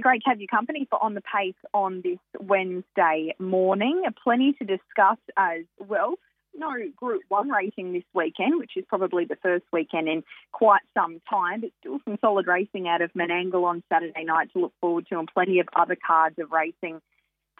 great 0.00 0.22
to 0.22 0.30
have 0.30 0.40
your 0.40 0.48
company 0.48 0.86
for 0.88 1.02
On 1.02 1.14
the 1.14 1.20
Pace 1.20 1.54
on 1.74 2.00
this 2.02 2.18
Wednesday 2.40 3.34
morning. 3.38 4.02
Plenty 4.24 4.54
to 4.54 4.64
discuss 4.64 5.18
as 5.36 5.64
well. 5.78 6.14
No 6.54 6.72
Group 6.96 7.22
1 7.28 7.50
racing 7.50 7.92
this 7.92 8.04
weekend, 8.14 8.58
which 8.58 8.72
is 8.76 8.84
probably 8.88 9.24
the 9.24 9.36
first 9.36 9.64
weekend 9.72 10.08
in 10.08 10.22
quite 10.52 10.82
some 10.94 11.20
time, 11.28 11.62
but 11.62 11.70
still 11.80 11.98
some 12.04 12.18
solid 12.20 12.46
racing 12.46 12.88
out 12.88 13.00
of 13.02 13.12
Menangle 13.14 13.64
on 13.64 13.82
Saturday 13.90 14.24
night 14.24 14.52
to 14.52 14.60
look 14.60 14.72
forward 14.80 15.06
to, 15.08 15.18
and 15.18 15.28
plenty 15.32 15.60
of 15.60 15.68
other 15.74 15.96
cards 15.96 16.38
of 16.38 16.52
racing 16.52 17.00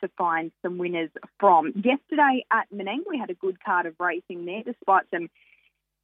to 0.03 0.09
find 0.19 0.53
some 0.63 0.79
winners 0.79 1.11
from. 1.39 1.73
Yesterday 1.77 2.45
at 2.51 2.67
Menangle, 2.75 3.11
we 3.11 3.19
had 3.19 3.31
a 3.31 3.35
good 3.35 3.63
card 3.65 3.87
of 3.87 3.95
racing 3.99 4.45
there, 4.45 4.63
despite 4.63 5.05
some 5.11 5.29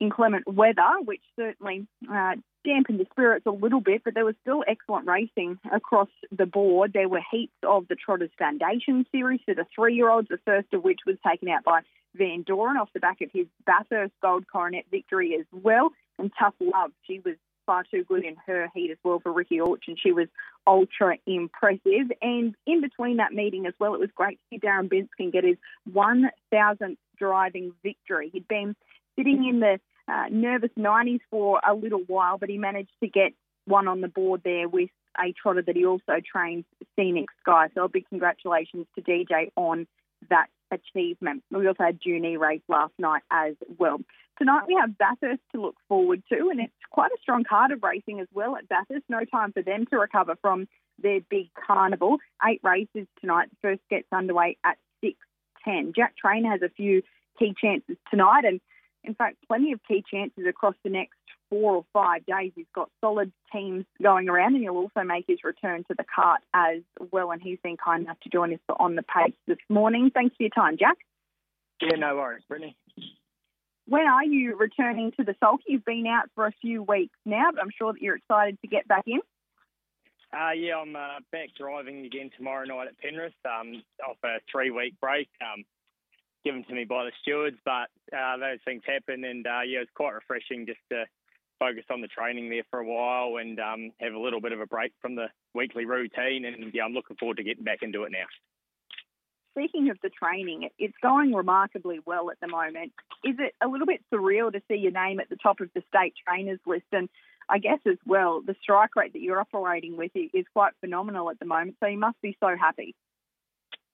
inclement 0.00 0.46
weather, 0.46 0.90
which 1.04 1.22
certainly 1.36 1.86
uh, 2.10 2.34
dampened 2.68 3.00
the 3.00 3.06
spirits 3.10 3.46
a 3.46 3.50
little 3.50 3.80
bit, 3.80 4.02
but 4.04 4.14
there 4.14 4.24
was 4.24 4.34
still 4.42 4.62
excellent 4.68 5.06
racing 5.06 5.58
across 5.72 6.08
the 6.36 6.46
board. 6.46 6.92
There 6.92 7.08
were 7.08 7.22
heaps 7.30 7.56
of 7.66 7.88
the 7.88 7.96
Trotters 7.96 8.30
Foundation 8.38 9.06
series 9.10 9.40
for 9.44 9.54
the 9.54 9.66
three 9.74 9.94
year 9.94 10.10
olds, 10.10 10.28
the 10.28 10.38
first 10.44 10.72
of 10.74 10.84
which 10.84 11.00
was 11.06 11.16
taken 11.26 11.48
out 11.48 11.64
by 11.64 11.80
Van 12.14 12.42
Doren 12.42 12.76
off 12.76 12.90
the 12.92 13.00
back 13.00 13.20
of 13.22 13.30
his 13.32 13.46
Bathurst 13.64 14.12
Gold 14.20 14.46
Coronet 14.46 14.84
victory 14.90 15.34
as 15.38 15.46
well. 15.50 15.90
And 16.18 16.30
Tough 16.38 16.54
Love, 16.60 16.90
she 17.06 17.20
was 17.24 17.36
far 17.64 17.84
too 17.90 18.04
good 18.04 18.24
in 18.24 18.36
her 18.46 18.68
heat 18.74 18.90
as 18.90 18.98
well 19.02 19.20
for 19.20 19.32
Ricky 19.32 19.58
Orch, 19.58 19.88
and 19.88 19.98
she 19.98 20.12
was 20.12 20.28
ultra 20.66 21.16
impressive. 21.26 22.12
And 22.20 22.54
in 22.66 22.80
between 22.80 23.16
that 23.16 23.32
meeting 23.32 23.66
as 23.66 23.74
well, 23.78 23.94
it 23.94 24.00
was 24.00 24.10
great 24.14 24.38
to 24.38 24.44
see 24.50 24.58
Darren 24.58 24.90
Binskin 24.90 25.32
get 25.32 25.44
his 25.44 25.56
1,000th 25.90 26.96
driving 27.18 27.72
victory. 27.82 28.30
He'd 28.32 28.48
been 28.48 28.74
sitting 29.16 29.46
in 29.46 29.60
the 29.60 29.80
uh, 30.08 30.24
nervous 30.30 30.70
90s 30.78 31.20
for 31.30 31.60
a 31.68 31.74
little 31.74 32.02
while, 32.06 32.38
but 32.38 32.48
he 32.48 32.58
managed 32.58 32.92
to 33.02 33.08
get 33.08 33.32
one 33.66 33.86
on 33.86 34.00
the 34.00 34.08
board 34.08 34.42
there 34.44 34.68
with 34.68 34.90
a 35.18 35.32
trotter 35.40 35.62
that 35.62 35.76
he 35.76 35.84
also 35.84 36.20
trains, 36.24 36.64
Scenic 36.96 37.26
Sky. 37.42 37.68
So 37.74 37.84
a 37.84 37.88
big 37.88 38.08
congratulations 38.08 38.86
to 38.94 39.02
DJ 39.02 39.50
on 39.56 39.86
that 40.30 40.46
achievement. 40.70 41.42
We 41.50 41.66
also 41.66 41.82
had 41.82 42.00
Junee 42.00 42.38
race 42.38 42.62
last 42.68 42.92
night 42.98 43.22
as 43.30 43.54
well. 43.78 43.98
Tonight 44.38 44.64
we 44.68 44.76
have 44.80 44.96
Bathurst 44.96 45.42
to 45.52 45.60
look 45.60 45.76
forward 45.88 46.22
to, 46.30 46.48
and 46.50 46.60
it's 46.60 46.72
quite 46.90 47.10
a 47.10 47.20
strong 47.20 47.44
card 47.44 47.72
of 47.72 47.82
racing 47.82 48.20
as 48.20 48.28
well 48.32 48.56
at 48.56 48.68
Bathurst. 48.68 49.04
No 49.08 49.24
time 49.24 49.52
for 49.52 49.62
them 49.62 49.86
to 49.86 49.98
recover 49.98 50.36
from 50.40 50.68
their 51.02 51.20
big 51.28 51.48
carnival. 51.66 52.18
Eight 52.48 52.60
races 52.62 53.06
tonight. 53.20 53.48
The 53.50 53.56
first 53.68 53.80
gets 53.90 54.06
underway 54.12 54.56
at 54.64 54.78
6.10. 55.04 55.94
Jack 55.94 56.14
Trainor 56.16 56.50
has 56.50 56.62
a 56.62 56.68
few 56.68 57.02
key 57.38 57.54
chances 57.60 57.96
tonight, 58.10 58.44
and 58.44 58.60
in 59.04 59.14
fact, 59.14 59.36
plenty 59.46 59.72
of 59.72 59.80
key 59.86 60.04
chances 60.10 60.44
across 60.46 60.74
the 60.84 60.90
next 60.90 61.16
four 61.50 61.76
or 61.76 61.84
five 61.92 62.26
days. 62.26 62.52
He's 62.54 62.66
got 62.74 62.90
solid 63.00 63.32
teams 63.52 63.84
going 64.02 64.28
around, 64.28 64.54
and 64.54 64.62
he'll 64.62 64.76
also 64.76 65.02
make 65.02 65.24
his 65.26 65.38
return 65.44 65.84
to 65.84 65.94
the 65.96 66.04
cart 66.04 66.40
as 66.52 66.82
well. 67.10 67.30
And 67.30 67.40
he's 67.40 67.58
been 67.62 67.76
kind 67.76 68.04
enough 68.04 68.20
to 68.20 68.28
join 68.28 68.52
us 68.52 68.60
on 68.78 68.96
the 68.96 69.02
pace 69.02 69.34
this 69.46 69.58
morning. 69.68 70.10
Thanks 70.12 70.36
for 70.36 70.42
your 70.42 70.50
time, 70.50 70.76
Jack. 70.78 70.98
Yeah, 71.80 71.96
no 71.96 72.16
worries, 72.16 72.42
Brittany. 72.48 72.76
When 73.86 74.06
are 74.06 74.24
you 74.24 74.56
returning 74.56 75.12
to 75.12 75.24
the 75.24 75.34
sulky? 75.40 75.64
You've 75.68 75.84
been 75.84 76.06
out 76.06 76.28
for 76.34 76.46
a 76.46 76.52
few 76.60 76.82
weeks 76.82 77.16
now, 77.24 77.50
but 77.52 77.62
I'm 77.62 77.70
sure 77.76 77.92
that 77.92 78.02
you're 78.02 78.16
excited 78.16 78.58
to 78.60 78.68
get 78.68 78.86
back 78.86 79.04
in. 79.06 79.20
Uh, 80.30 80.50
yeah, 80.50 80.76
I'm 80.76 80.94
uh, 80.94 81.20
back 81.32 81.48
driving 81.56 82.04
again 82.04 82.30
tomorrow 82.36 82.66
night 82.66 82.88
at 82.88 82.98
Penrith 82.98 83.32
um, 83.46 83.82
off 84.06 84.18
a 84.24 84.40
three 84.52 84.70
week 84.70 84.94
break. 85.00 85.28
Um, 85.40 85.64
given 86.48 86.64
to 86.64 86.74
me 86.74 86.84
by 86.84 87.04
the 87.04 87.12
stewards, 87.20 87.58
but 87.62 87.92
uh, 88.16 88.38
those 88.38 88.58
things 88.64 88.80
happen, 88.86 89.22
and 89.22 89.46
uh, 89.46 89.60
yeah, 89.68 89.80
it's 89.80 89.90
quite 89.94 90.14
refreshing 90.14 90.64
just 90.64 90.80
to 90.90 91.04
focus 91.58 91.84
on 91.90 92.00
the 92.00 92.08
training 92.08 92.48
there 92.48 92.62
for 92.70 92.80
a 92.80 92.86
while 92.86 93.36
and 93.36 93.60
um, 93.60 93.90
have 94.00 94.14
a 94.14 94.18
little 94.18 94.40
bit 94.40 94.52
of 94.52 94.60
a 94.60 94.66
break 94.66 94.92
from 95.02 95.14
the 95.14 95.26
weekly 95.54 95.84
routine. 95.84 96.46
And 96.46 96.72
yeah, 96.72 96.84
I'm 96.84 96.94
looking 96.94 97.16
forward 97.16 97.36
to 97.36 97.42
getting 97.42 97.64
back 97.64 97.80
into 97.82 98.04
it 98.04 98.12
now. 98.12 98.24
Speaking 99.52 99.90
of 99.90 99.98
the 100.02 100.08
training, 100.08 100.70
it's 100.78 100.94
going 101.02 101.34
remarkably 101.34 102.00
well 102.06 102.30
at 102.30 102.40
the 102.40 102.48
moment. 102.48 102.92
Is 103.24 103.34
it 103.38 103.54
a 103.62 103.68
little 103.68 103.86
bit 103.86 104.00
surreal 104.10 104.50
to 104.50 104.62
see 104.68 104.76
your 104.76 104.92
name 104.92 105.20
at 105.20 105.28
the 105.28 105.36
top 105.36 105.60
of 105.60 105.68
the 105.74 105.82
state 105.94 106.14
trainers 106.26 106.60
list? 106.64 106.86
And 106.92 107.10
I 107.50 107.58
guess 107.58 107.80
as 107.84 107.98
well, 108.06 108.40
the 108.40 108.54
strike 108.62 108.96
rate 108.96 109.12
that 109.12 109.20
you're 109.20 109.40
operating 109.40 109.98
with 109.98 110.12
is 110.14 110.46
quite 110.54 110.72
phenomenal 110.80 111.28
at 111.28 111.40
the 111.40 111.44
moment. 111.44 111.76
So 111.80 111.88
you 111.88 111.98
must 111.98 112.20
be 112.22 112.38
so 112.40 112.56
happy. 112.58 112.94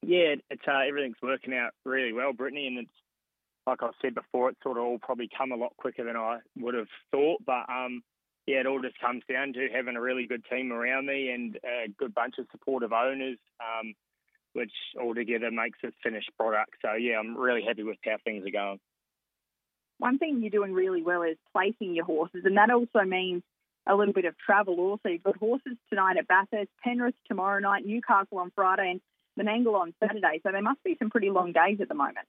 Yeah, 0.07 0.35
it's 0.51 0.63
uh, 0.69 0.81
everything's 0.87 1.17
working 1.23 1.55
out 1.55 1.73
really 1.85 2.13
well, 2.13 2.33
Brittany, 2.33 2.67
and 2.67 2.79
it's 2.79 2.91
like 3.67 3.83
I 3.83 3.91
said 4.03 4.15
before, 4.15 4.51
it's 4.51 4.63
sort 4.63 4.77
of 4.77 4.85
all 4.85 4.99
probably 4.99 5.29
come 5.37 5.53
a 5.53 5.57
lot 5.57 5.75
quicker 5.79 6.05
than 6.05 6.17
I 6.17 6.39
would 6.59 6.75
have 6.75 6.89
thought. 7.11 7.41
But 7.47 7.65
um, 7.69 8.03
yeah, 8.47 8.61
it 8.61 8.67
all 8.67 8.83
just 8.83 9.01
comes 9.01 9.23
down 9.31 9.55
to 9.55 9.69
having 9.75 9.97
a 9.97 10.01
really 10.01 10.27
good 10.27 10.45
team 10.51 10.73
around 10.73 11.07
me 11.07 11.31
and 11.31 11.57
a 11.65 11.89
good 11.99 12.15
bunch 12.15 12.35
of 12.39 12.47
supportive 12.53 12.93
owners, 12.93 13.39
um, 13.61 13.95
which 14.53 14.73
altogether 15.01 15.51
makes 15.51 15.79
a 15.85 15.89
finished 16.03 16.31
product. 16.39 16.75
So 16.83 16.93
yeah, 16.95 17.19
I'm 17.19 17.37
really 17.37 17.63
happy 17.67 17.83
with 17.83 17.97
how 18.05 18.17
things 18.25 18.47
are 18.47 18.51
going. 18.51 18.81
One 19.99 20.19
thing 20.19 20.41
you're 20.43 20.51
doing 20.51 20.75
really 20.75 21.03
well 21.03 21.23
is 21.23 21.39
placing 21.53 21.95
your 21.95 22.05
horses, 22.05 22.43
and 22.45 22.59
that 22.59 22.71
also 22.71 23.07
means 23.07 23.43
a 23.87 23.95
little 23.95 24.13
bit 24.13 24.27
of 24.27 24.35
travel. 24.37 24.79
Also, 24.81 25.09
you've 25.09 25.23
got 25.23 25.37
horses 25.37 25.77
tonight 25.89 26.17
at 26.19 26.29
Bathurst, 26.29 26.71
Penrith 26.83 27.15
tomorrow 27.27 27.61
night, 27.61 27.87
Newcastle 27.87 28.39
on 28.39 28.51
Friday, 28.55 28.91
and 28.91 29.01
Menangle 29.39 29.75
on 29.75 29.95
Saturday. 30.01 30.41
So 30.43 30.53
there 30.53 30.63
must 30.63 30.83
be 30.85 30.97
some 30.99 31.11
pretty 31.11 31.31
long 31.31 31.53
days 31.53 31.79
at 31.81 31.89
the 31.89 31.95
moment. 31.95 32.27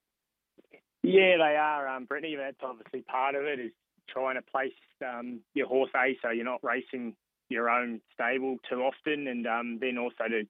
Yeah, 1.03 1.37
they 1.37 1.55
are, 1.55 1.87
um, 1.87 2.05
Brittany. 2.05 2.35
That's 2.35 2.57
obviously 2.63 3.01
part 3.01 3.35
of 3.35 3.43
it 3.43 3.59
is 3.59 3.71
trying 4.09 4.35
to 4.35 4.41
place 4.41 4.73
um, 5.05 5.41
your 5.53 5.67
horse 5.67 5.91
A 5.95 6.17
so 6.21 6.31
you're 6.31 6.45
not 6.45 6.63
racing 6.63 7.15
your 7.49 7.69
own 7.69 8.01
stable 8.13 8.57
too 8.67 8.81
often, 8.81 9.27
and 9.27 9.45
um, 9.45 9.77
then 9.79 9.97
also 9.99 10.27
to 10.27 10.43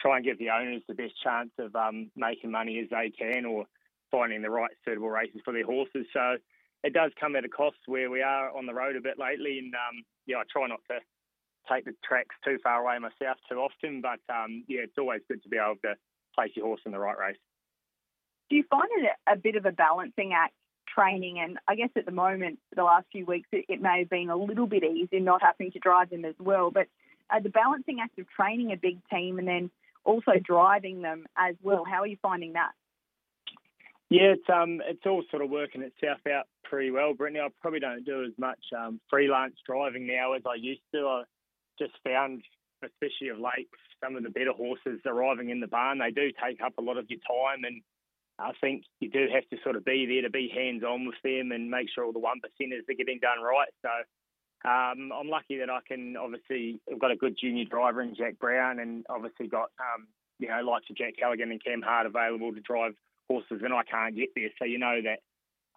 try 0.00 0.16
and 0.16 0.24
give 0.24 0.38
the 0.38 0.50
owners 0.50 0.82
the 0.88 0.94
best 0.94 1.12
chance 1.22 1.50
of 1.58 1.74
um, 1.76 2.10
making 2.16 2.50
money 2.50 2.80
as 2.80 2.88
they 2.90 3.10
can 3.10 3.44
or 3.44 3.66
finding 4.10 4.42
the 4.42 4.50
right 4.50 4.70
suitable 4.84 5.10
races 5.10 5.40
for 5.44 5.52
their 5.52 5.64
horses. 5.64 6.06
So 6.12 6.36
it 6.82 6.92
does 6.92 7.12
come 7.20 7.36
at 7.36 7.44
a 7.44 7.48
cost 7.48 7.76
where 7.86 8.10
we 8.10 8.22
are 8.22 8.56
on 8.56 8.66
the 8.66 8.74
road 8.74 8.96
a 8.96 9.00
bit 9.00 9.18
lately, 9.18 9.58
and 9.58 9.72
um, 9.74 10.02
yeah, 10.26 10.38
I 10.38 10.42
try 10.50 10.66
not 10.66 10.80
to 10.90 10.98
take 11.68 11.84
the 11.84 11.94
tracks 12.04 12.34
too 12.44 12.58
far 12.62 12.82
away 12.82 12.98
myself 12.98 13.38
too 13.48 13.56
often. 13.56 14.00
But 14.00 14.20
um, 14.32 14.64
yeah, 14.68 14.80
it's 14.82 14.98
always 14.98 15.22
good 15.28 15.42
to 15.42 15.48
be 15.48 15.56
able 15.56 15.76
to 15.84 15.94
place 16.34 16.52
your 16.54 16.66
horse 16.66 16.80
in 16.86 16.92
the 16.92 16.98
right 16.98 17.18
race. 17.18 17.36
Do 18.48 18.56
you 18.56 18.64
find 18.68 18.88
it 18.96 19.10
a 19.28 19.36
bit 19.36 19.56
of 19.56 19.64
a 19.66 19.72
balancing 19.72 20.32
act 20.34 20.54
training? 20.92 21.38
And 21.38 21.58
I 21.68 21.76
guess 21.76 21.90
at 21.96 22.04
the 22.04 22.12
moment, 22.12 22.58
the 22.74 22.82
last 22.82 23.06
few 23.12 23.24
weeks, 23.24 23.48
it, 23.52 23.66
it 23.68 23.80
may 23.80 24.00
have 24.00 24.10
been 24.10 24.30
a 24.30 24.36
little 24.36 24.66
bit 24.66 24.82
easier 24.82 25.20
not 25.20 25.42
having 25.42 25.70
to 25.72 25.78
drive 25.78 26.10
them 26.10 26.24
as 26.24 26.34
well. 26.38 26.70
But 26.70 26.88
uh, 27.30 27.40
the 27.40 27.50
balancing 27.50 27.98
act 28.02 28.18
of 28.18 28.28
training 28.28 28.72
a 28.72 28.76
big 28.76 28.98
team 29.08 29.38
and 29.38 29.46
then 29.46 29.70
also 30.04 30.32
driving 30.42 31.02
them 31.02 31.26
as 31.36 31.54
well, 31.62 31.84
how 31.84 32.00
are 32.00 32.06
you 32.06 32.16
finding 32.22 32.54
that? 32.54 32.72
Yeah, 34.08 34.34
it's 34.34 34.48
um, 34.52 34.82
it's 34.84 35.06
all 35.06 35.22
sort 35.30 35.44
of 35.44 35.50
working 35.50 35.82
itself 35.82 36.18
out 36.26 36.48
pretty 36.64 36.90
well, 36.90 37.14
Brittany. 37.14 37.38
I 37.38 37.48
probably 37.60 37.78
don't 37.78 38.04
do 38.04 38.24
as 38.24 38.32
much 38.38 38.58
um, 38.76 39.00
freelance 39.08 39.54
driving 39.64 40.04
now 40.04 40.32
as 40.32 40.42
I 40.44 40.56
used 40.56 40.82
to. 40.92 41.06
I 41.06 41.22
just 41.80 41.96
found, 42.04 42.42
especially 42.84 43.28
of 43.28 43.38
late, 43.38 43.68
some 44.04 44.16
of 44.16 44.22
the 44.22 44.30
better 44.30 44.52
horses 44.52 45.00
arriving 45.06 45.50
in 45.50 45.60
the 45.60 45.66
barn, 45.66 45.98
they 45.98 46.10
do 46.10 46.30
take 46.36 46.60
up 46.60 46.74
a 46.78 46.82
lot 46.82 46.98
of 46.98 47.06
your 47.08 47.20
time. 47.26 47.64
And 47.64 47.82
I 48.38 48.52
think 48.60 48.84
you 49.00 49.10
do 49.10 49.26
have 49.32 49.48
to 49.50 49.56
sort 49.62 49.76
of 49.76 49.84
be 49.84 50.06
there 50.06 50.22
to 50.22 50.30
be 50.30 50.52
hands 50.54 50.84
on 50.84 51.06
with 51.06 51.20
them 51.24 51.52
and 51.52 51.70
make 51.70 51.88
sure 51.94 52.04
all 52.04 52.12
the 52.12 52.18
one 52.18 52.40
percenters 52.40 52.88
are 52.88 52.94
getting 52.94 53.18
done 53.20 53.42
right. 53.42 53.72
So 53.82 53.90
um, 54.68 55.10
I'm 55.12 55.28
lucky 55.28 55.58
that 55.58 55.70
I 55.70 55.80
can 55.88 56.16
obviously, 56.16 56.80
I've 56.90 57.00
got 57.00 57.10
a 57.10 57.16
good 57.16 57.36
junior 57.40 57.64
driver 57.64 58.02
in 58.02 58.14
Jack 58.14 58.38
Brown 58.38 58.78
and 58.78 59.04
obviously 59.08 59.48
got, 59.48 59.70
um, 59.80 60.06
you 60.38 60.48
know, 60.48 60.60
likes 60.62 60.88
of 60.90 60.96
Jack 60.96 61.14
Callaghan 61.18 61.50
and 61.50 61.64
Cam 61.64 61.82
Hart 61.82 62.06
available 62.06 62.52
to 62.52 62.60
drive 62.60 62.92
horses 63.28 63.62
when 63.62 63.72
I 63.72 63.82
can't 63.82 64.16
get 64.16 64.30
there. 64.34 64.50
So 64.58 64.64
you 64.64 64.78
know 64.78 65.00
that 65.04 65.20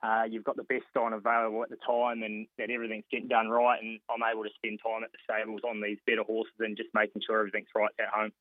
uh, 0.03 0.23
you've 0.29 0.43
got 0.43 0.57
the 0.57 0.63
best 0.63 0.91
on 0.99 1.13
available 1.13 1.63
at 1.63 1.69
the 1.69 1.77
time 1.87 2.23
and 2.23 2.45
that 2.57 2.69
everything's 2.69 3.05
getting 3.09 3.29
done 3.29 3.47
right 3.47 3.81
and 3.81 3.99
I'm 4.09 4.21
able 4.29 4.43
to 4.43 4.49
spend 4.55 4.79
time 4.85 5.03
at 5.03 5.11
the 5.13 5.17
stables 5.23 5.61
on 5.67 5.81
these 5.81 5.97
better 6.05 6.23
horses 6.23 6.53
and 6.59 6.75
just 6.75 6.89
making 6.93 7.21
sure 7.25 7.39
everything's 7.39 7.69
right 7.73 7.89
at 7.99 8.09
home. 8.13 8.31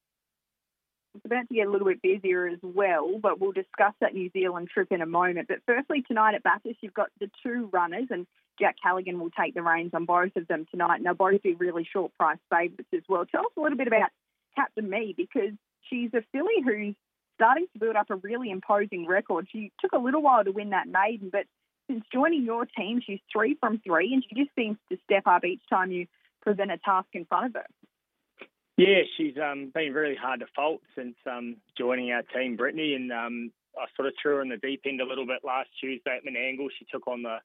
It's 1.15 1.25
about 1.25 1.49
to 1.49 1.55
get 1.55 1.67
a 1.67 1.71
little 1.71 1.87
bit 1.87 2.03
busier 2.03 2.49
as 2.49 2.59
well, 2.63 3.19
but 3.21 3.39
we'll 3.39 3.53
discuss 3.53 3.93
that 4.01 4.15
New 4.15 4.31
Zealand 4.31 4.71
trip 4.73 4.89
in 4.91 5.03
a 5.03 5.07
moment. 5.07 5.47
But 5.47 5.59
firstly, 5.67 6.03
tonight 6.03 6.35
at 6.35 6.43
Bathurst, 6.43 6.79
you've 6.81 6.95
got 6.95 7.11
the 7.21 7.31
two 7.43 7.69
runners, 7.71 8.07
and 8.09 8.27
Jack 8.59 8.77
Callaghan 8.83 9.21
will 9.21 9.29
take 9.31 9.55
the 9.55 9.61
reins 9.61 9.91
on 9.93 10.07
both 10.07 10.35
of 10.37 10.49
them 10.49 10.67
tonight. 10.71 10.97
And 10.97 11.05
they'll 11.05 11.13
both 11.13 11.43
be 11.43 11.53
really 11.55 11.87
short 11.91 12.13
price 12.19 12.39
favourites 12.51 12.89
as 12.95 13.03
well. 13.11 13.27
Tell 13.27 13.43
us 13.43 13.53
a 13.59 13.61
little 13.61 13.77
bit 13.77 13.89
about 13.89 14.09
Captain 14.57 14.89
Me 14.89 15.15
because 15.15 15.53
she's 15.83 16.15
a 16.15 16.23
filly 16.33 16.63
who's 16.65 16.95
starting 17.43 17.67
to 17.73 17.79
build 17.81 17.97
up 17.97 18.09
a 18.11 18.17
really 18.17 18.51
imposing 18.51 19.05
record. 19.07 19.49
She 19.51 19.73
took 19.81 19.93
a 19.93 19.99
little 19.99 20.23
while 20.23 20.45
to 20.45 20.53
win 20.53 20.71
that 20.71 20.87
maiden, 20.87 21.29
but 21.33 21.47
since 21.91 22.05
joining 22.13 22.45
your 22.45 22.67
team, 22.67 23.01
she's 23.05 23.19
three 23.33 23.57
from 23.59 23.81
three, 23.85 24.13
and 24.15 24.23
she 24.23 24.37
just 24.37 24.55
seems 24.55 24.77
to 24.91 24.99
step 25.05 25.25
up 25.27 25.45
each 25.45 25.63
time 25.69 25.91
you 25.91 26.07
present 26.41 26.71
a 26.71 26.79
task 26.79 27.09
in 27.15 27.25
front 27.25 27.47
of 27.47 27.55
her. 27.55 28.47
Yeah, 28.77 29.03
she's 29.17 29.35
um, 29.43 29.73
been 29.75 29.93
really 29.93 30.15
hard 30.15 30.41
to 30.41 30.47
fault 30.55 30.83
since 30.95 31.17
um, 31.31 31.57
joining 31.77 32.13
our 32.13 32.23
team, 32.23 32.57
Brittany, 32.57 32.95
and 32.95 33.13
um, 33.13 33.51
I 33.77 33.87
sort 33.97 34.07
of 34.07 34.15
threw 34.23 34.37
her 34.37 34.43
in 34.43 34.49
the 34.49 34.57
deep 34.57 34.83
end 34.87 35.01
a 35.01 35.05
little 35.05 35.27
bit 35.27 35.41
last 35.45 35.69
Tuesday 35.81 36.17
at 36.17 36.25
Menangle. 36.25 36.69
She 36.79 36.87
took 36.91 37.09
on 37.09 37.23
the 37.23 37.39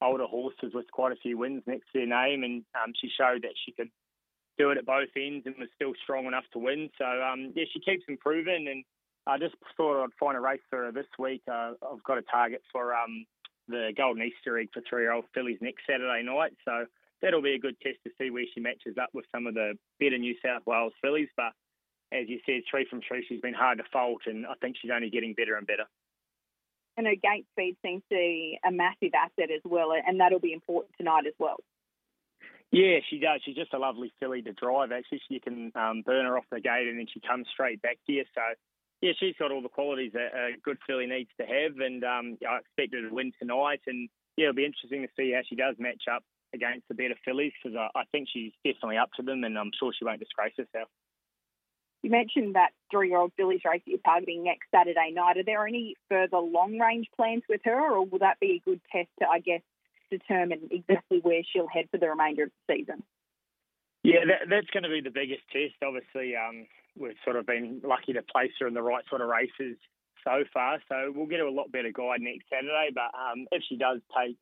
older 0.00 0.26
horses 0.26 0.72
with 0.72 0.90
quite 0.90 1.12
a 1.12 1.16
few 1.16 1.36
wins 1.36 1.62
next 1.66 1.92
to 1.92 2.00
her 2.00 2.06
name, 2.06 2.42
and 2.42 2.64
um, 2.82 2.94
she 2.98 3.08
showed 3.16 3.42
that 3.42 3.54
she 3.64 3.72
could 3.72 3.90
do 4.58 4.70
it 4.70 4.78
at 4.78 4.86
both 4.86 5.08
ends 5.14 5.44
and 5.46 5.56
was 5.58 5.68
still 5.74 5.92
strong 6.02 6.24
enough 6.24 6.44
to 6.54 6.58
win. 6.58 6.88
So 6.98 7.04
um, 7.04 7.52
yeah, 7.54 7.64
she 7.70 7.80
keeps 7.80 8.04
improving, 8.08 8.66
and 8.68 8.84
I 9.26 9.38
just 9.38 9.54
thought 9.76 10.02
I'd 10.02 10.10
find 10.18 10.36
a 10.36 10.40
race 10.40 10.60
for 10.68 10.84
her 10.84 10.92
this 10.92 11.06
week. 11.18 11.42
Uh, 11.50 11.72
I've 11.82 12.02
got 12.04 12.18
a 12.18 12.22
target 12.22 12.62
for 12.72 12.94
um, 12.94 13.24
the 13.68 13.92
Golden 13.96 14.22
Easter 14.22 14.58
egg 14.58 14.68
for 14.72 14.82
three-year-old 14.88 15.24
fillies 15.34 15.58
next 15.60 15.82
Saturday 15.88 16.22
night. 16.24 16.52
So 16.64 16.86
that'll 17.20 17.42
be 17.42 17.54
a 17.54 17.58
good 17.58 17.78
test 17.80 17.98
to 18.04 18.10
see 18.18 18.30
where 18.30 18.44
she 18.52 18.60
matches 18.60 18.96
up 19.00 19.10
with 19.14 19.24
some 19.32 19.46
of 19.46 19.54
the 19.54 19.74
better 20.00 20.18
New 20.18 20.34
South 20.44 20.62
Wales 20.66 20.92
fillies. 21.00 21.28
But 21.36 21.52
as 22.12 22.28
you 22.28 22.40
said, 22.44 22.62
three 22.70 22.86
from 22.90 23.00
three, 23.06 23.24
she's 23.28 23.40
been 23.40 23.54
hard 23.54 23.78
to 23.78 23.84
fault, 23.92 24.22
and 24.26 24.46
I 24.46 24.54
think 24.60 24.76
she's 24.80 24.90
only 24.94 25.10
getting 25.10 25.34
better 25.34 25.56
and 25.56 25.66
better. 25.66 25.84
And 26.96 27.06
her 27.06 27.14
gate 27.14 27.46
speed 27.52 27.76
seems 27.84 28.02
to 28.10 28.16
be 28.16 28.58
a 28.66 28.70
massive 28.70 29.14
asset 29.14 29.50
as 29.50 29.62
well, 29.64 29.92
and 29.92 30.20
that'll 30.20 30.40
be 30.40 30.52
important 30.52 30.92
tonight 30.98 31.24
as 31.26 31.32
well. 31.38 31.56
Yeah, 32.70 32.98
she 33.08 33.18
does. 33.18 33.40
She's 33.44 33.56
just 33.56 33.72
a 33.74 33.78
lovely 33.78 34.12
filly 34.18 34.42
to 34.42 34.52
drive. 34.52 34.92
Actually, 34.92 35.20
you 35.28 35.40
can 35.40 35.72
um, 35.74 36.02
burn 36.04 36.26
her 36.26 36.36
off 36.36 36.44
the 36.50 36.60
gate, 36.60 36.88
and 36.88 36.98
then 36.98 37.06
she 37.12 37.20
comes 37.20 37.46
straight 37.52 37.80
back 37.80 37.98
to 38.06 38.12
you. 38.12 38.24
So, 38.34 38.40
yeah, 39.02 39.12
she's 39.18 39.34
got 39.36 39.50
all 39.50 39.60
the 39.60 39.68
qualities 39.68 40.12
that 40.14 40.32
a 40.32 40.52
good 40.62 40.78
filly 40.86 41.06
needs 41.06 41.30
to 41.38 41.44
have, 41.44 41.78
and 41.78 42.04
um, 42.04 42.38
I 42.48 42.58
expect 42.58 42.94
her 42.94 43.08
to 43.08 43.14
win 43.14 43.32
tonight. 43.38 43.80
And 43.88 44.08
yeah, 44.36 44.44
it'll 44.44 44.54
be 44.54 44.64
interesting 44.64 45.02
to 45.02 45.08
see 45.16 45.32
how 45.32 45.42
she 45.46 45.56
does 45.56 45.74
match 45.78 46.04
up 46.10 46.22
against 46.54 46.86
the 46.88 46.94
better 46.94 47.16
fillies 47.24 47.52
because 47.62 47.76
I, 47.76 47.88
I 47.98 48.04
think 48.12 48.28
she's 48.32 48.52
definitely 48.64 48.98
up 48.98 49.10
to 49.16 49.22
them, 49.22 49.42
and 49.42 49.58
I'm 49.58 49.72
sure 49.78 49.92
she 49.92 50.04
won't 50.04 50.20
disgrace 50.20 50.54
herself. 50.56 50.88
You 52.02 52.10
mentioned 52.10 52.54
that 52.54 52.70
three-year-old 52.90 53.32
fillies 53.36 53.60
race 53.64 53.82
that 53.84 53.90
you're 53.90 54.00
targeting 54.04 54.44
next 54.44 54.66
Saturday 54.74 55.12
night. 55.12 55.36
Are 55.36 55.44
there 55.44 55.66
any 55.66 55.96
further 56.08 56.38
long-range 56.38 57.08
plans 57.16 57.42
with 57.48 57.60
her, 57.64 57.92
or 57.92 58.04
will 58.06 58.20
that 58.20 58.40
be 58.40 58.62
a 58.62 58.70
good 58.70 58.80
test 58.90 59.08
to, 59.20 59.28
I 59.28 59.40
guess, 59.40 59.62
determine 60.10 60.68
exactly 60.70 61.18
where 61.22 61.42
she'll 61.52 61.68
head 61.68 61.88
for 61.90 61.98
the 61.98 62.08
remainder 62.08 62.44
of 62.44 62.50
the 62.68 62.74
season? 62.74 63.02
Yeah, 64.02 64.26
that, 64.26 64.50
that's 64.50 64.70
going 64.70 64.82
to 64.82 64.88
be 64.88 65.00
the 65.00 65.10
biggest 65.10 65.42
test. 65.52 65.74
Obviously, 65.82 66.34
um, 66.36 66.66
we've 66.96 67.18
sort 67.24 67.36
of 67.36 67.46
been 67.46 67.80
lucky 67.84 68.12
to 68.12 68.22
place 68.22 68.52
her 68.60 68.66
in 68.66 68.74
the 68.74 68.82
right 68.82 69.04
sort 69.08 69.20
of 69.20 69.28
races 69.28 69.76
so 70.24 70.44
far, 70.52 70.78
so 70.88 71.12
we'll 71.14 71.26
get 71.26 71.40
her 71.40 71.46
a 71.46 71.52
lot 71.52 71.72
better 71.72 71.90
guide 71.92 72.20
next 72.20 72.46
Saturday. 72.48 72.90
But 72.94 73.10
um, 73.18 73.46
if 73.50 73.62
she 73.68 73.76
does 73.76 74.00
take 74.16 74.36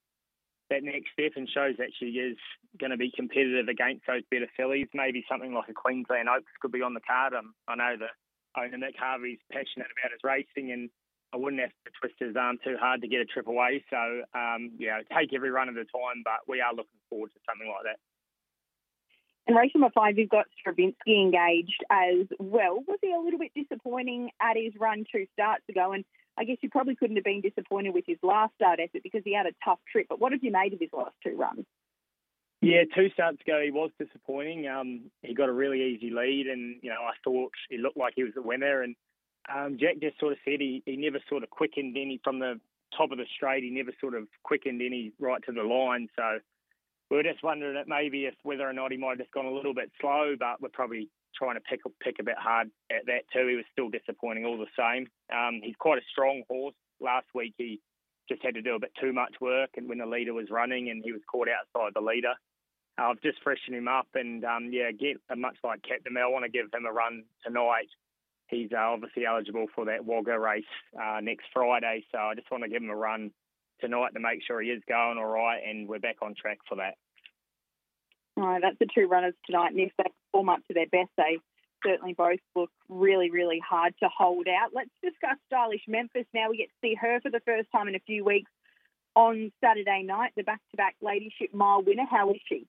that 0.70 0.82
next 0.82 1.10
step 1.12 1.32
and 1.36 1.50
shows 1.50 1.74
that 1.78 1.90
she 1.98 2.16
is 2.16 2.38
going 2.78 2.90
to 2.90 2.96
be 2.96 3.12
competitive 3.14 3.68
against 3.68 4.06
those 4.06 4.22
better 4.30 4.48
fillies. 4.56 4.86
Maybe 4.94 5.24
something 5.28 5.52
like 5.52 5.68
a 5.68 5.74
Queensland 5.74 6.28
Oaks 6.30 6.50
could 6.62 6.72
be 6.72 6.82
on 6.82 6.94
the 6.94 7.02
card. 7.02 7.34
Um, 7.34 7.52
I 7.68 7.74
know 7.74 7.98
the 7.98 8.10
owner 8.58 8.78
Nick 8.78 8.94
Harvey's 8.96 9.42
passionate 9.52 9.90
about 9.90 10.14
his 10.14 10.22
racing, 10.24 10.72
and 10.72 10.88
I 11.34 11.36
wouldn't 11.36 11.60
have 11.60 11.74
to 11.84 11.90
twist 12.00 12.18
his 12.18 12.38
arm 12.38 12.58
too 12.62 12.78
hard 12.80 13.02
to 13.02 13.08
get 13.10 13.20
a 13.20 13.26
trip 13.26 13.46
away. 13.46 13.84
So, 13.90 14.22
um, 14.32 14.78
yeah, 14.78 15.02
take 15.10 15.34
every 15.34 15.50
run 15.50 15.68
at 15.68 15.74
a 15.74 15.84
time, 15.90 16.22
but 16.24 16.46
we 16.48 16.62
are 16.62 16.72
looking 16.72 17.02
forward 17.10 17.34
to 17.34 17.40
something 17.44 17.68
like 17.68 17.84
that. 17.84 17.98
In 19.50 19.56
race 19.56 19.72
number 19.74 19.90
five, 19.92 20.16
you've 20.16 20.30
got 20.30 20.46
Stravinsky 20.60 21.20
engaged 21.20 21.82
as 21.90 22.24
well. 22.38 22.84
Was 22.86 23.00
he 23.02 23.12
a 23.12 23.18
little 23.18 23.40
bit 23.40 23.50
disappointing 23.52 24.30
at 24.40 24.56
his 24.56 24.72
run 24.78 25.04
two 25.10 25.26
starts 25.32 25.64
ago? 25.68 25.90
And 25.90 26.04
I 26.38 26.44
guess 26.44 26.58
you 26.60 26.70
probably 26.70 26.94
couldn't 26.94 27.16
have 27.16 27.24
been 27.24 27.40
disappointed 27.40 27.92
with 27.92 28.04
his 28.06 28.18
last 28.22 28.54
start 28.54 28.78
effort 28.78 29.02
because 29.02 29.22
he 29.24 29.34
had 29.34 29.46
a 29.46 29.52
tough 29.64 29.80
trip. 29.90 30.06
But 30.08 30.20
what 30.20 30.30
have 30.30 30.44
you 30.44 30.52
made 30.52 30.72
of 30.72 30.78
his 30.78 30.90
last 30.92 31.16
two 31.26 31.36
runs? 31.36 31.66
Yeah, 32.60 32.82
two 32.94 33.10
starts 33.10 33.40
ago 33.40 33.60
he 33.60 33.72
was 33.72 33.90
disappointing. 33.98 34.68
Um, 34.68 35.10
he 35.22 35.34
got 35.34 35.48
a 35.48 35.52
really 35.52 35.82
easy 35.82 36.10
lead, 36.10 36.46
and 36.46 36.76
you 36.80 36.90
know 36.90 37.02
I 37.02 37.14
thought 37.24 37.50
he 37.68 37.78
looked 37.78 37.96
like 37.96 38.12
he 38.14 38.22
was 38.22 38.34
the 38.36 38.42
winner. 38.42 38.82
And 38.82 38.94
um, 39.52 39.78
Jack 39.80 39.96
just 40.00 40.20
sort 40.20 40.30
of 40.30 40.38
said 40.44 40.60
he, 40.60 40.80
he 40.86 40.94
never 40.94 41.18
sort 41.28 41.42
of 41.42 41.50
quickened 41.50 41.96
any 41.96 42.20
from 42.22 42.38
the 42.38 42.60
top 42.96 43.10
of 43.10 43.18
the 43.18 43.26
straight. 43.34 43.64
He 43.64 43.70
never 43.70 43.90
sort 44.00 44.14
of 44.14 44.28
quickened 44.44 44.80
any 44.80 45.10
right 45.18 45.42
to 45.46 45.50
the 45.50 45.64
line. 45.64 46.06
So 46.14 46.38
we 47.10 47.16
were 47.16 47.22
just 47.22 47.42
wondering 47.42 47.74
that 47.74 47.88
maybe 47.88 48.26
if 48.26 48.34
whether 48.44 48.68
or 48.68 48.72
not 48.72 48.92
he 48.92 48.96
might 48.96 49.10
have 49.10 49.18
just 49.18 49.32
gone 49.32 49.46
a 49.46 49.52
little 49.52 49.74
bit 49.74 49.90
slow, 50.00 50.34
but 50.38 50.62
we're 50.62 50.68
probably 50.68 51.08
trying 51.36 51.56
to 51.56 51.60
pick 51.60 51.80
pick 52.00 52.16
a 52.20 52.24
bit 52.24 52.38
hard 52.38 52.70
at 52.90 53.06
that 53.06 53.24
too. 53.32 53.48
He 53.48 53.56
was 53.56 53.64
still 53.72 53.90
disappointing 53.90 54.44
all 54.44 54.58
the 54.58 54.70
same. 54.78 55.08
Um, 55.34 55.60
he's 55.62 55.74
quite 55.78 55.98
a 55.98 56.10
strong 56.10 56.42
horse. 56.48 56.74
Last 57.00 57.26
week 57.34 57.54
he 57.58 57.80
just 58.28 58.44
had 58.44 58.54
to 58.54 58.62
do 58.62 58.76
a 58.76 58.80
bit 58.80 58.92
too 59.00 59.12
much 59.12 59.34
work, 59.40 59.70
and 59.76 59.88
when 59.88 59.98
the 59.98 60.06
leader 60.06 60.32
was 60.32 60.50
running, 60.50 60.90
and 60.90 61.02
he 61.04 61.12
was 61.12 61.22
caught 61.30 61.48
outside 61.48 61.92
the 61.94 62.00
leader. 62.00 62.34
I've 62.98 63.20
just 63.22 63.42
freshened 63.42 63.76
him 63.76 63.88
up, 63.88 64.08
and 64.14 64.44
um, 64.44 64.70
yeah, 64.72 64.92
get 64.92 65.16
much 65.36 65.56
like 65.64 65.82
Captain 65.82 66.12
Mel, 66.12 66.24
I 66.24 66.28
want 66.28 66.44
to 66.44 66.50
give 66.50 66.66
him 66.72 66.86
a 66.86 66.92
run 66.92 67.24
tonight. 67.44 67.88
He's 68.48 68.70
uh, 68.72 68.78
obviously 68.78 69.24
eligible 69.26 69.66
for 69.74 69.86
that 69.86 70.04
Wagga 70.04 70.38
race 70.38 70.64
uh, 71.00 71.20
next 71.22 71.46
Friday, 71.52 72.04
so 72.12 72.18
I 72.18 72.34
just 72.34 72.50
want 72.50 72.62
to 72.64 72.68
give 72.68 72.82
him 72.82 72.90
a 72.90 72.96
run 72.96 73.30
tonight 73.80 74.14
to 74.14 74.20
make 74.20 74.42
sure 74.46 74.60
he 74.60 74.70
is 74.70 74.82
going 74.88 75.18
all 75.18 75.26
right, 75.26 75.60
and 75.66 75.88
we're 75.88 75.98
back 75.98 76.16
on 76.22 76.34
track 76.34 76.58
for 76.68 76.76
that. 76.76 76.94
All 78.36 78.46
right, 78.46 78.62
that's 78.62 78.78
the 78.78 78.86
two 78.94 79.06
runners 79.06 79.34
tonight, 79.46 79.72
and 79.72 79.80
if 79.80 79.92
they 79.98 80.04
perform 80.32 80.48
up 80.48 80.60
to 80.68 80.74
their 80.74 80.86
best, 80.86 81.10
they 81.16 81.38
certainly 81.84 82.12
both 82.12 82.38
look 82.54 82.70
really, 82.88 83.30
really 83.30 83.60
hard 83.66 83.94
to 84.02 84.08
hold 84.16 84.46
out. 84.48 84.70
Let's 84.74 84.90
discuss 85.02 85.36
Stylish 85.46 85.82
Memphis 85.88 86.26
now. 86.32 86.50
We 86.50 86.58
get 86.58 86.68
to 86.68 86.88
see 86.88 86.94
her 86.94 87.20
for 87.20 87.30
the 87.30 87.40
first 87.46 87.68
time 87.72 87.88
in 87.88 87.94
a 87.94 88.00
few 88.00 88.24
weeks 88.24 88.50
on 89.16 89.50
Saturday 89.62 90.02
night, 90.02 90.32
the 90.36 90.42
back-to-back 90.42 90.96
Ladyship 91.00 91.52
Mile 91.52 91.82
winner. 91.82 92.06
How 92.08 92.30
is 92.30 92.40
she? 92.48 92.66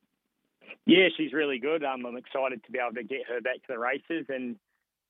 Yeah, 0.85 1.09
she's 1.17 1.33
really 1.33 1.59
good. 1.59 1.83
Um, 1.83 2.05
I'm 2.05 2.17
excited 2.17 2.63
to 2.63 2.71
be 2.71 2.79
able 2.79 2.95
to 2.95 3.03
get 3.03 3.27
her 3.27 3.41
back 3.41 3.55
to 3.55 3.67
the 3.69 3.79
races, 3.79 4.25
and 4.29 4.55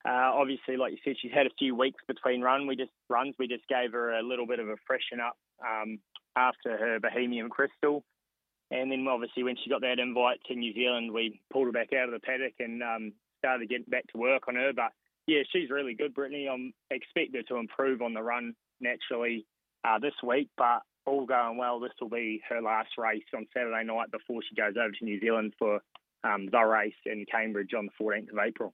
uh, 0.06 0.32
obviously, 0.34 0.78
like 0.78 0.94
you 0.94 0.98
said, 1.04 1.16
she's 1.22 1.32
had 1.32 1.46
a 1.46 1.58
few 1.60 1.76
weeks 1.76 2.02
between 2.08 2.42
run. 2.42 2.68
We 2.68 2.76
just 2.76 2.92
runs. 3.10 3.36
We 3.38 3.48
just 3.48 3.68
gave 3.68 3.92
her 3.92 4.14
a 4.14 4.24
little 4.24 4.48
bit 4.48 4.60
of 4.60 4.68
a 4.68 4.76
freshen 4.88 5.20
up 5.20 5.38
um, 5.62 6.00
after 6.36 6.78
her 6.78 7.00
Bohemian 7.00 7.50
Crystal. 7.50 8.04
And 8.72 8.92
then 8.92 9.06
obviously 9.08 9.44
when 9.44 9.58
she 9.62 9.70
got 9.70 9.82
that 9.82 10.00
invite 10.00 10.40
to 10.48 10.56
New 10.56 10.74
Zealand, 10.74 11.12
we 11.12 11.42
pulled 11.52 11.68
her 11.68 11.72
back 11.72 11.94
out 11.94 12.08
of 12.08 12.14
the 12.14 12.26
paddock 12.26 12.54
and 12.60 12.82
um, 12.82 13.14
started 13.40 13.70
getting 13.70 13.86
back 13.90 14.08
to 14.14 14.18
work 14.18 14.48
on 14.48 14.56
her. 14.56 14.72
But 14.74 14.92
yeah, 15.28 15.42
she's 15.52 15.70
really 15.70 15.94
good, 15.94 16.16
Brittany. 16.16 16.48
I'm 16.48 16.74
expect 16.90 17.36
her 17.36 17.44
to 17.44 17.58
improve 17.58 18.02
on 18.02 18.14
the 18.14 18.24
run 18.24 18.56
naturally 18.80 19.46
uh, 19.84 20.00
this 20.00 20.14
week, 20.24 20.50
but 20.58 20.82
all 21.06 21.26
going 21.26 21.58
well, 21.58 21.80
this 21.80 21.92
will 22.00 22.10
be 22.10 22.42
her 22.50 22.62
last 22.62 22.92
race 22.98 23.24
on 23.36 23.48
Saturday 23.54 23.84
night 23.84 24.12
before 24.12 24.42
she 24.48 24.56
goes 24.56 24.76
over 24.78 24.92
to 24.92 25.06
New 25.06 25.20
Zealand 25.20 25.54
for 25.60 25.82
um, 26.24 26.48
the 26.52 26.62
race 26.62 26.94
in 27.06 27.26
Cambridge 27.30 27.74
on 27.78 27.88
the 27.88 28.04
14th 28.04 28.32
of 28.32 28.40
April. 28.44 28.74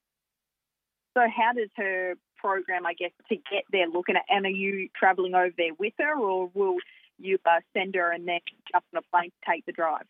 So, 1.17 1.23
how 1.35 1.51
does 1.53 1.69
her 1.77 2.13
program, 2.37 2.85
I 2.85 2.93
guess, 2.93 3.09
to 3.29 3.35
get 3.35 3.63
there 3.71 3.87
look? 3.87 4.05
And 4.07 4.45
are 4.45 4.49
you 4.49 4.87
travelling 4.95 5.33
over 5.33 5.53
there 5.57 5.73
with 5.79 5.93
her, 5.97 6.15
or 6.15 6.51
will 6.53 6.77
you 7.17 7.39
uh, 7.43 7.59
send 7.73 7.95
her 7.95 8.11
and 8.11 8.27
then 8.27 8.39
jump 8.71 8.85
on 8.93 8.99
a 8.99 9.09
plane 9.11 9.31
to 9.31 9.51
take 9.51 9.65
the 9.65 9.71
drive? 9.71 10.05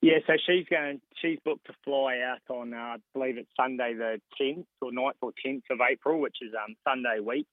Yeah, 0.00 0.20
so 0.26 0.32
she's 0.46 0.64
going. 0.70 1.02
She's 1.20 1.38
booked 1.44 1.66
to 1.66 1.74
fly 1.84 2.20
out 2.24 2.40
on, 2.48 2.72
uh, 2.72 2.76
I 2.76 2.96
believe 3.12 3.36
it's 3.36 3.50
Sunday 3.54 3.92
the 3.92 4.22
10th 4.40 4.64
or 4.80 4.90
9th 4.90 5.20
or 5.20 5.32
10th 5.44 5.68
of 5.68 5.80
April, 5.86 6.18
which 6.18 6.38
is 6.40 6.54
um, 6.56 6.74
Sunday 6.88 7.20
week. 7.20 7.46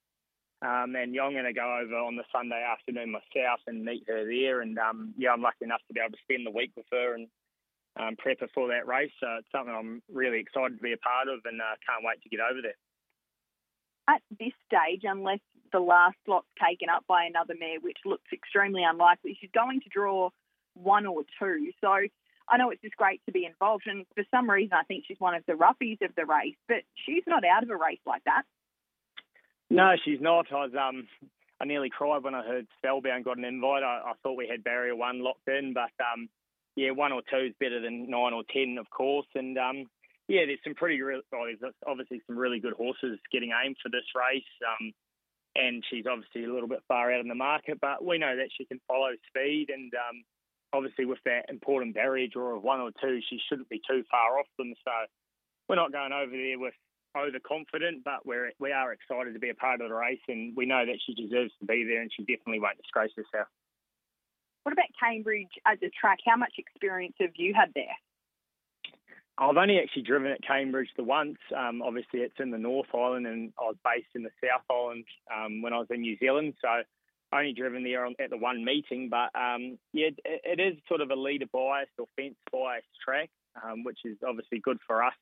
Um, 0.62 0.96
and 0.96 1.14
yeah, 1.14 1.24
I'm 1.24 1.34
going 1.34 1.44
to 1.44 1.52
go 1.52 1.78
over 1.84 1.96
on 1.96 2.16
the 2.16 2.24
Sunday 2.32 2.64
afternoon 2.64 3.12
myself 3.12 3.60
and 3.66 3.84
meet 3.84 4.04
her 4.08 4.24
there. 4.24 4.62
And 4.62 4.78
um, 4.78 5.12
yeah, 5.18 5.32
I'm 5.32 5.42
lucky 5.42 5.66
enough 5.66 5.82
to 5.88 5.92
be 5.92 6.00
able 6.00 6.16
to 6.16 6.24
spend 6.24 6.46
the 6.46 6.50
week 6.50 6.72
with 6.74 6.86
her 6.92 7.14
and 7.14 7.28
um, 7.98 8.16
prep 8.16 8.40
her 8.40 8.48
for 8.54 8.68
that 8.68 8.86
race. 8.86 9.12
So 9.20 9.26
it's 9.38 9.48
something 9.52 9.74
I'm 9.74 10.02
really 10.12 10.40
excited 10.40 10.76
to 10.76 10.82
be 10.82 10.92
a 10.92 10.98
part 10.98 11.28
of, 11.28 11.40
and 11.44 11.60
uh, 11.60 11.76
can't 11.86 12.04
wait 12.04 12.22
to 12.22 12.28
get 12.28 12.40
over 12.40 12.62
there. 12.62 12.78
At 14.08 14.22
this 14.30 14.54
stage, 14.66 15.02
unless 15.04 15.40
the 15.72 15.80
last 15.80 16.16
slot's 16.24 16.48
taken 16.56 16.88
up 16.88 17.04
by 17.06 17.24
another 17.24 17.54
mare, 17.58 17.80
which 17.80 17.98
looks 18.04 18.30
extremely 18.32 18.82
unlikely. 18.84 19.36
She's 19.40 19.50
going 19.52 19.80
to 19.82 19.88
draw 19.90 20.30
one 20.74 21.06
or 21.06 21.22
two. 21.38 21.72
So 21.80 21.88
I 22.48 22.56
know 22.56 22.70
it's 22.70 22.82
just 22.82 22.96
great 22.96 23.20
to 23.26 23.32
be 23.32 23.44
involved, 23.44 23.84
and 23.86 24.06
for 24.14 24.24
some 24.30 24.48
reason, 24.48 24.72
I 24.72 24.84
think 24.84 25.04
she's 25.06 25.20
one 25.20 25.34
of 25.34 25.44
the 25.46 25.52
roughies 25.52 26.00
of 26.02 26.14
the 26.16 26.24
race, 26.24 26.56
but 26.66 26.78
she's 27.06 27.24
not 27.26 27.44
out 27.44 27.62
of 27.62 27.70
a 27.70 27.76
race 27.76 28.00
like 28.06 28.24
that. 28.24 28.42
No, 29.70 29.94
she's 30.02 30.20
not. 30.20 30.46
I 30.50 30.64
was 30.64 30.72
um, 30.74 31.06
I 31.60 31.64
nearly 31.66 31.90
cried 31.90 32.22
when 32.22 32.34
I 32.34 32.42
heard 32.42 32.66
Spellbound 32.78 33.24
got 33.24 33.36
an 33.36 33.44
invite. 33.44 33.82
I, 33.82 34.00
I 34.06 34.12
thought 34.22 34.38
we 34.38 34.48
had 34.48 34.64
barrier 34.64 34.96
one 34.96 35.22
locked 35.22 35.48
in, 35.48 35.74
but 35.74 35.92
um, 36.00 36.28
yeah, 36.78 36.92
one 36.92 37.10
or 37.10 37.22
two 37.28 37.50
is 37.50 37.54
better 37.58 37.82
than 37.82 38.08
nine 38.08 38.32
or 38.32 38.44
ten, 38.54 38.78
of 38.78 38.88
course, 38.90 39.26
and 39.34 39.58
um, 39.58 39.90
yeah, 40.28 40.46
there's 40.46 40.62
some 40.62 40.74
pretty 40.74 41.02
real. 41.02 41.22
Well, 41.32 41.50
there's 41.50 41.74
obviously 41.86 42.22
some 42.26 42.38
really 42.38 42.60
good 42.60 42.74
horses 42.74 43.18
getting 43.32 43.50
aimed 43.50 43.76
for 43.82 43.90
this 43.90 44.06
race. 44.14 44.52
Um, 44.62 44.92
and 45.56 45.82
she's 45.90 46.04
obviously 46.06 46.44
a 46.44 46.52
little 46.52 46.68
bit 46.68 46.84
far 46.86 47.12
out 47.12 47.20
in 47.20 47.26
the 47.26 47.34
market, 47.34 47.78
but 47.80 48.04
we 48.04 48.18
know 48.18 48.36
that 48.36 48.50
she 48.56 48.64
can 48.64 48.78
follow 48.86 49.10
speed, 49.26 49.70
and 49.70 49.92
um, 49.94 50.22
obviously 50.72 51.04
with 51.04 51.18
that 51.24 51.46
important 51.48 51.94
barrier 51.94 52.28
draw 52.28 52.56
of 52.56 52.62
one 52.62 52.80
or 52.80 52.90
two, 53.02 53.18
she 53.28 53.40
shouldn't 53.48 53.68
be 53.68 53.80
too 53.88 54.04
far 54.10 54.38
off 54.38 54.46
them. 54.56 54.72
So 54.84 54.92
we're 55.68 55.76
not 55.76 55.90
going 55.90 56.12
over 56.12 56.30
there 56.30 56.58
with 56.58 56.74
overconfident, 57.16 58.04
but 58.04 58.24
we're 58.24 58.52
we 58.60 58.70
are 58.70 58.92
excited 58.92 59.32
to 59.32 59.40
be 59.40 59.50
a 59.50 59.54
part 59.54 59.80
of 59.80 59.88
the 59.88 59.94
race, 59.94 60.22
and 60.28 60.54
we 60.56 60.66
know 60.66 60.84
that 60.86 61.00
she 61.04 61.14
deserves 61.14 61.52
to 61.58 61.66
be 61.66 61.82
there, 61.84 62.02
and 62.02 62.12
she 62.14 62.22
definitely 62.22 62.60
won't 62.60 62.78
disgrace 62.78 63.12
herself. 63.16 63.48
What 64.68 64.74
about 64.74 64.92
Cambridge 65.00 65.48
as 65.64 65.78
a 65.82 65.88
track? 65.98 66.18
How 66.26 66.36
much 66.36 66.52
experience 66.58 67.14
have 67.20 67.30
you 67.36 67.54
had 67.54 67.72
there? 67.74 67.96
I've 69.38 69.56
only 69.56 69.78
actually 69.78 70.02
driven 70.02 70.30
at 70.30 70.42
Cambridge 70.46 70.90
the 70.94 71.04
once. 71.04 71.38
Um, 71.56 71.80
obviously, 71.80 72.20
it's 72.20 72.38
in 72.38 72.50
the 72.50 72.58
North 72.58 72.88
Island, 72.92 73.26
and 73.26 73.50
I 73.58 73.64
was 73.64 73.76
based 73.82 74.10
in 74.14 74.24
the 74.24 74.30
South 74.44 74.60
Island 74.70 75.06
um, 75.34 75.62
when 75.62 75.72
I 75.72 75.78
was 75.78 75.86
in 75.88 76.02
New 76.02 76.18
Zealand. 76.18 76.52
So 76.60 76.68
only 77.32 77.54
driven 77.54 77.82
there 77.82 78.04
at 78.04 78.28
the 78.28 78.36
one 78.36 78.62
meeting, 78.62 79.08
but 79.08 79.34
um, 79.34 79.78
yeah, 79.94 80.08
it, 80.22 80.42
it 80.44 80.60
is 80.60 80.76
sort 80.86 81.00
of 81.00 81.10
a 81.10 81.16
leader 81.16 81.46
biased 81.50 81.92
or 81.98 82.04
fence 82.14 82.36
biased 82.52 82.88
track, 83.02 83.30
um, 83.64 83.84
which 83.84 84.00
is 84.04 84.18
obviously 84.22 84.60
good 84.60 84.76
for 84.86 85.02
us 85.02 85.14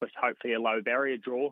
with 0.00 0.10
hopefully 0.18 0.54
a 0.54 0.58
low 0.58 0.80
barrier 0.82 1.18
draw. 1.18 1.50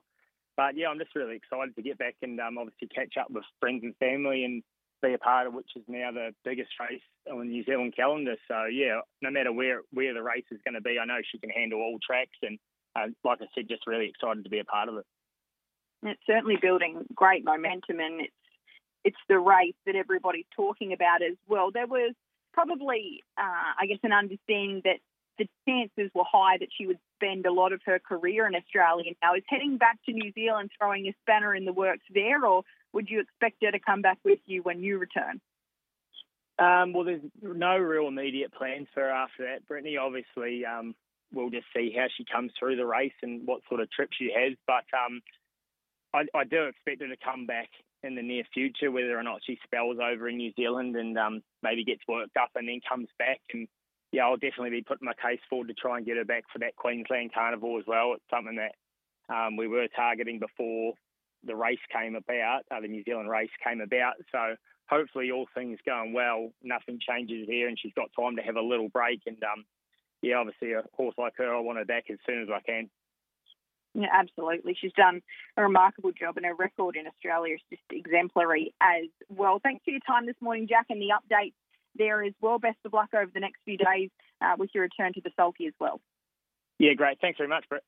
But 0.56 0.78
yeah, 0.78 0.88
I'm 0.88 0.98
just 0.98 1.14
really 1.14 1.36
excited 1.36 1.76
to 1.76 1.82
get 1.82 1.98
back 1.98 2.16
and 2.22 2.40
um, 2.40 2.56
obviously 2.56 2.88
catch 2.88 3.18
up 3.20 3.30
with 3.30 3.44
friends 3.60 3.82
and 3.84 3.94
family 3.96 4.46
and 4.46 4.62
be 5.06 5.14
a 5.14 5.18
part 5.18 5.46
of 5.46 5.54
which 5.54 5.70
is 5.76 5.82
now 5.88 6.11
the 6.12 6.34
biggest 6.44 6.70
race 6.80 7.02
on 7.30 7.38
the 7.38 7.44
New 7.44 7.64
Zealand 7.64 7.94
calendar. 7.96 8.37
So 8.49 8.64
yeah, 8.64 9.00
no 9.23 9.30
matter 9.30 9.52
where 9.52 9.82
where 9.92 10.14
the 10.14 10.23
race 10.23 10.44
is 10.50 10.61
going 10.64 10.75
to 10.75 10.80
be, 10.80 10.99
I 10.99 11.04
know 11.04 11.18
she 11.30 11.38
can 11.38 11.50
handle 11.50 11.80
all 11.80 11.99
tracks, 12.04 12.38
and 12.42 12.58
uh, 12.96 13.06
like 13.25 13.40
I 13.40 13.46
said, 13.54 13.68
just 13.68 13.87
really 13.87 14.08
excited 14.08 14.44
to 14.44 14.50
be 14.50 14.61
a 14.61 14.64
part 14.64 14.88
of 14.88 14.96
it. 14.96 15.06
It's 16.02 16.20
certainly 16.26 16.56
building 16.61 17.04
great 17.14 17.44
momentum, 17.44 18.00
and 18.00 18.20
it's 18.20 18.32
it's 19.04 19.25
the 19.28 19.38
race 19.38 19.76
that 19.87 19.96
everybody's 19.96 20.49
talking 20.56 20.92
about 20.92 21.23
as 21.23 21.37
well. 21.46 21.70
There 21.70 21.87
was 21.87 22.14
probably, 22.52 23.23
uh, 23.37 23.73
I 23.80 23.87
guess, 23.87 23.99
an 24.02 24.12
understanding 24.12 24.80
that 24.84 24.99
the 25.38 25.49
chances 25.69 26.11
were 26.14 26.25
high 26.31 26.59
that 26.59 26.69
she 26.76 26.87
would 26.87 26.99
spend 27.17 27.47
a 27.47 27.53
lot 27.53 27.73
of 27.73 27.81
her 27.87 27.99
career 27.99 28.47
in 28.47 28.55
Australia 28.55 29.12
now. 29.23 29.35
Is 29.35 29.43
heading 29.49 29.79
back 29.79 29.99
to 30.07 30.12
New 30.12 30.33
Zealand 30.33 30.71
throwing 30.79 31.07
a 31.07 31.14
spanner 31.23 31.55
in 31.55 31.64
the 31.64 31.73
works 31.73 32.05
there, 32.12 32.45
or 32.45 32.62
would 32.93 33.09
you 33.09 33.21
expect 33.21 33.62
her 33.64 33.71
to 33.71 33.79
come 33.79 34.03
back 34.03 34.19
with 34.25 34.38
you 34.47 34.62
when 34.62 34.81
you 34.81 34.99
return? 34.99 35.41
Um, 36.59 36.93
well, 36.93 37.05
there's 37.05 37.23
no 37.43 37.76
real 37.76 38.07
immediate 38.07 38.53
plans 38.53 38.87
for 38.95 39.09
after 39.09 39.45
that. 39.45 39.67
Brittany, 39.67 39.97
obviously, 39.97 40.64
um, 40.64 40.95
we'll 41.33 41.50
just 41.50 41.67
see 41.76 41.93
how 41.97 42.07
she 42.17 42.25
comes 42.25 42.53
through 42.59 42.76
the 42.76 42.87
race 42.87 43.12
and 43.23 43.47
what 43.47 43.62
sort 43.69 43.81
of 43.81 43.91
trip 43.91 44.11
she 44.17 44.31
has. 44.33 44.57
But 44.67 44.85
um, 44.95 45.21
I, 46.14 46.26
I, 46.38 46.45
do 46.45 46.67
expect 46.67 47.03
her 47.03 47.09
to 47.09 47.17
come 47.25 47.47
back 47.47 47.69
in 48.05 48.14
the 48.14 48.23
near 48.23 48.45
future, 48.55 48.93
whether 48.93 49.19
or 49.19 49.25
not 49.25 49.41
she 49.45 49.59
spells 49.64 49.97
over 49.99 50.29
in 50.29 50.37
New 50.37 50.53
Zealand 50.55 50.95
and 50.95 51.19
um, 51.19 51.43
maybe 51.62 51.85
gets 51.85 52.03
worked 52.07 52.37
up 52.37 52.50
and 52.55 52.69
then 52.69 52.81
comes 52.88 53.09
back. 53.19 53.41
And 53.53 53.67
yeah, 54.14 54.26
I'll 54.26 54.37
definitely 54.37 54.71
be 54.71 54.83
putting 54.83 55.06
my 55.06 55.14
case 55.14 55.40
forward 55.50 55.66
to 55.66 55.75
try 55.75 55.97
and 55.97 56.06
get 56.06 56.16
her 56.16 56.25
back 56.25 56.44
for 56.52 56.61
that 56.61 56.76
Queensland 56.76 57.35
Carnival 57.35 57.80
as 57.80 57.85
well. 57.85 58.12
It's 58.14 58.23
something 58.30 58.56
that 58.62 58.76
um, 59.28 59.56
we 59.56 59.66
were 59.66 59.88
targeting 59.88 60.38
before 60.38 60.92
the 61.42 61.56
race 61.56 61.83
came 61.92 62.14
about, 62.14 62.61
uh, 62.71 62.80
the 62.80 62.87
New 62.87 63.02
Zealand 63.02 63.28
race 63.28 63.50
came 63.66 63.80
about. 63.80 64.14
So 64.30 64.54
hopefully, 64.88 65.33
all 65.33 65.47
things 65.52 65.80
going 65.85 66.12
well, 66.12 66.50
nothing 66.62 67.00
changes 67.00 67.49
here, 67.49 67.66
and 67.66 67.76
she's 67.76 67.92
got 67.94 68.11
time 68.16 68.37
to 68.37 68.42
have 68.42 68.54
a 68.54 68.62
little 68.62 68.88
break. 68.88 69.23
And 69.26 69.42
um, 69.42 69.64
yeah, 70.23 70.37
obviously, 70.37 70.75
a 70.75 70.85
horse 70.94 71.16
like 71.18 71.33
her, 71.38 71.52
I 71.52 71.59
want 71.59 71.78
her 71.78 71.85
back 71.85 72.04
as 72.09 72.18
soon 72.25 72.42
as 72.42 72.49
I 72.54 72.61
can. 72.61 72.88
Yeah, 73.94 74.09
absolutely. 74.12 74.76
She's 74.80 74.92
done 74.92 75.23
a 75.56 75.62
remarkable 75.62 76.12
job, 76.12 76.37
and 76.37 76.47
her 76.47 76.54
record 76.54 76.94
in 76.94 77.09
Australia 77.09 77.54
is 77.54 77.61
just 77.68 77.83
exemplary 77.90 78.75
as 78.80 79.11
well. 79.28 79.59
Thanks 79.61 79.85
for 79.85 79.90
your 79.90 80.00
time 80.06 80.26
this 80.26 80.37
morning, 80.40 80.68
Jack, 80.68 80.87
and 80.90 81.02
the 81.02 81.11
update 81.11 81.52
there 81.96 82.22
as 82.22 82.32
well. 82.40 82.58
Best 82.58 82.78
of 82.84 82.92
luck 82.92 83.10
over 83.14 83.30
the 83.32 83.40
next 83.40 83.60
few 83.64 83.76
days 83.76 84.10
uh, 84.40 84.54
with 84.58 84.70
your 84.74 84.82
return 84.84 85.12
to 85.14 85.20
the 85.20 85.30
Sulky 85.36 85.66
as 85.66 85.74
well. 85.78 86.00
Yeah, 86.78 86.94
great. 86.94 87.20
Thanks 87.20 87.38
very 87.38 87.48
much, 87.48 87.64
Brett. 87.68 87.82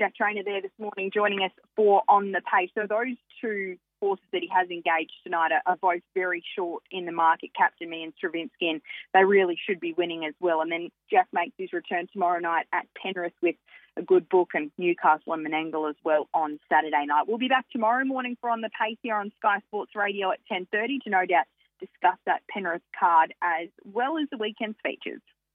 Jack 0.00 0.16
Trainor 0.16 0.42
there 0.44 0.62
this 0.62 0.70
morning 0.78 1.10
joining 1.12 1.42
us 1.42 1.50
for 1.76 2.02
On 2.08 2.32
the 2.32 2.40
Pace. 2.40 2.70
So 2.74 2.86
those 2.88 3.16
two 3.40 3.76
horses 4.00 4.24
that 4.32 4.40
he 4.40 4.48
has 4.48 4.70
engaged 4.70 5.12
tonight 5.22 5.52
are, 5.52 5.60
are 5.66 5.76
both 5.76 6.00
very 6.14 6.42
short 6.56 6.82
in 6.90 7.04
the 7.04 7.12
market, 7.12 7.50
Captain 7.54 7.90
Me 7.90 8.02
and 8.02 8.14
Stravinsky, 8.16 8.70
and 8.70 8.80
they 9.12 9.24
really 9.24 9.58
should 9.66 9.78
be 9.78 9.92
winning 9.92 10.24
as 10.24 10.32
well. 10.40 10.62
And 10.62 10.72
then 10.72 10.88
Jack 11.10 11.28
makes 11.34 11.52
his 11.58 11.74
return 11.74 12.06
tomorrow 12.10 12.40
night 12.40 12.66
at 12.72 12.86
Penrith 13.00 13.34
with 13.42 13.56
a 13.96 14.02
good 14.02 14.26
book 14.30 14.50
and 14.54 14.70
Newcastle 14.78 15.34
and 15.34 15.46
Menangle 15.46 15.90
as 15.90 15.96
well 16.02 16.28
on 16.32 16.58
Saturday 16.68 17.04
night. 17.06 17.28
We'll 17.28 17.36
be 17.36 17.48
back 17.48 17.66
tomorrow 17.70 18.04
morning 18.04 18.38
for 18.40 18.48
On 18.48 18.62
the 18.62 18.70
Pace 18.70 18.96
here 19.02 19.16
on 19.16 19.32
Sky 19.38 19.58
Sports 19.68 19.92
Radio 19.94 20.30
at 20.32 20.38
10.30 20.50 21.02
to 21.04 21.10
no 21.10 21.26
doubt 21.26 21.44
discuss 21.80 22.18
that 22.26 22.42
Penrith 22.50 22.82
card 22.98 23.34
as 23.42 23.68
well 23.84 24.18
as 24.18 24.28
the 24.30 24.38
weekend's 24.38 24.78
features. 24.84 25.22